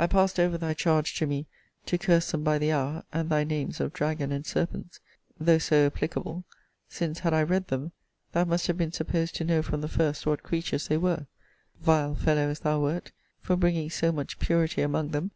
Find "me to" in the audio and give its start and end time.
1.28-1.96